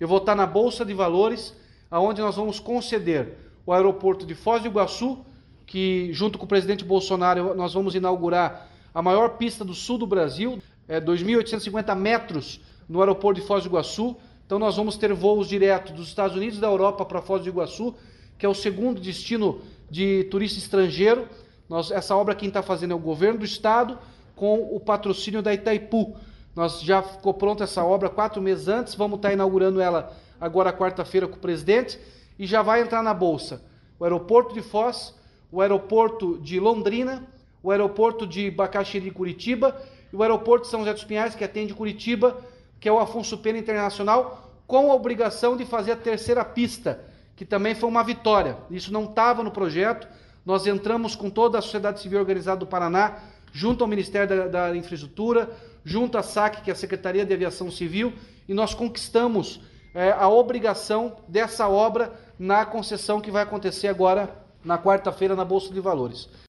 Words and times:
eu 0.00 0.08
vou 0.08 0.16
estar 0.16 0.34
na 0.34 0.46
Bolsa 0.46 0.82
de 0.82 0.94
Valores, 0.94 1.54
aonde 1.90 2.22
nós 2.22 2.34
vamos 2.34 2.58
conceder 2.58 3.36
o 3.66 3.72
aeroporto 3.72 4.24
de 4.24 4.34
Foz 4.34 4.62
do 4.62 4.68
Iguaçu, 4.68 5.18
que 5.66 6.10
junto 6.12 6.38
com 6.38 6.46
o 6.46 6.48
presidente 6.48 6.84
Bolsonaro 6.84 7.54
nós 7.54 7.74
vamos 7.74 7.94
inaugurar 7.94 8.68
a 8.94 9.02
maior 9.02 9.36
pista 9.36 9.62
do 9.62 9.74
sul 9.74 9.98
do 9.98 10.06
Brasil, 10.06 10.58
é 10.88 11.00
2.850 11.00 11.94
metros 11.94 12.60
no 12.88 13.00
aeroporto 13.00 13.40
de 13.40 13.46
Foz 13.46 13.62
do 13.62 13.68
Iguaçu. 13.68 14.16
Então 14.46 14.58
nós 14.58 14.76
vamos 14.76 14.96
ter 14.96 15.12
voos 15.12 15.46
diretos 15.46 15.92
dos 15.92 16.08
Estados 16.08 16.34
Unidos 16.34 16.58
da 16.58 16.66
Europa 16.66 17.04
para 17.04 17.20
Foz 17.20 17.42
do 17.42 17.48
Iguaçu, 17.48 17.94
que 18.38 18.46
é 18.46 18.48
o 18.48 18.54
segundo 18.54 19.00
destino 19.00 19.60
de 19.90 20.24
turista 20.24 20.58
estrangeiro. 20.58 21.28
Nós, 21.68 21.90
essa 21.90 22.16
obra 22.16 22.34
quem 22.34 22.48
está 22.48 22.62
fazendo 22.62 22.92
é 22.92 22.94
o 22.94 22.98
governo 22.98 23.40
do 23.40 23.44
estado 23.44 23.98
com 24.34 24.74
o 24.74 24.80
patrocínio 24.80 25.42
da 25.42 25.52
Itaipu. 25.52 26.16
Nós 26.60 26.82
já 26.82 27.00
ficou 27.00 27.32
pronta 27.32 27.64
essa 27.64 27.82
obra 27.82 28.10
quatro 28.10 28.42
meses 28.42 28.68
antes, 28.68 28.94
vamos 28.94 29.16
estar 29.16 29.30
tá 29.30 29.32
inaugurando 29.32 29.80
ela 29.80 30.14
agora 30.38 30.70
quarta-feira 30.70 31.26
com 31.26 31.36
o 31.36 31.40
presidente 31.40 31.98
e 32.38 32.46
já 32.46 32.60
vai 32.60 32.82
entrar 32.82 33.02
na 33.02 33.14
bolsa 33.14 33.64
o 33.98 34.04
aeroporto 34.04 34.52
de 34.52 34.60
Foz, 34.60 35.14
o 35.50 35.62
aeroporto 35.62 36.38
de 36.38 36.60
Londrina, 36.60 37.26
o 37.62 37.70
aeroporto 37.70 38.26
de 38.26 38.50
Bacaxiri 38.50 39.10
Curitiba 39.10 39.74
e 40.12 40.16
o 40.16 40.22
aeroporto 40.22 40.66
de 40.66 40.70
São 40.70 40.80
José 40.80 40.92
dos 40.92 41.04
Pinhais, 41.04 41.34
que 41.34 41.42
atende 41.42 41.72
Curitiba, 41.72 42.36
que 42.78 42.86
é 42.86 42.92
o 42.92 42.98
Afonso 42.98 43.38
Pena 43.38 43.56
Internacional, 43.56 44.52
com 44.66 44.92
a 44.92 44.94
obrigação 44.94 45.56
de 45.56 45.64
fazer 45.64 45.92
a 45.92 45.96
terceira 45.96 46.44
pista, 46.44 47.02
que 47.36 47.46
também 47.46 47.74
foi 47.74 47.88
uma 47.88 48.04
vitória. 48.04 48.58
Isso 48.70 48.92
não 48.92 49.04
estava 49.04 49.42
no 49.42 49.50
projeto. 49.50 50.06
Nós 50.44 50.66
entramos 50.66 51.16
com 51.16 51.30
toda 51.30 51.56
a 51.58 51.62
sociedade 51.62 52.00
civil 52.00 52.18
organizada 52.18 52.58
do 52.58 52.66
Paraná, 52.66 53.16
junto 53.52 53.82
ao 53.82 53.88
Ministério 53.88 54.28
da, 54.28 54.68
da 54.68 54.76
Infraestrutura, 54.76 55.50
junto 55.84 56.18
à 56.18 56.22
SAC, 56.22 56.62
que 56.62 56.70
é 56.70 56.72
a 56.72 56.76
Secretaria 56.76 57.24
de 57.24 57.32
Aviação 57.32 57.70
Civil, 57.70 58.12
e 58.48 58.54
nós 58.54 58.74
conquistamos 58.74 59.60
é, 59.94 60.12
a 60.12 60.28
obrigação 60.28 61.16
dessa 61.26 61.68
obra 61.68 62.12
na 62.38 62.64
concessão 62.64 63.20
que 63.20 63.30
vai 63.30 63.42
acontecer 63.42 63.88
agora 63.88 64.34
na 64.64 64.78
quarta-feira 64.78 65.34
na 65.34 65.44
Bolsa 65.44 65.72
de 65.72 65.80
Valores. 65.80 66.28